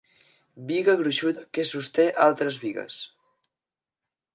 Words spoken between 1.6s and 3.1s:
sosté altres bigues.